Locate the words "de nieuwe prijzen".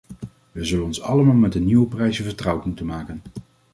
1.53-2.25